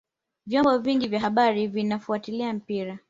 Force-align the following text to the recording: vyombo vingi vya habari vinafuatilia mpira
vyombo 0.45 0.77
vingi 0.77 1.07
vya 1.07 1.19
habari 1.19 1.67
vinafuatilia 1.67 2.53
mpira 2.53 2.99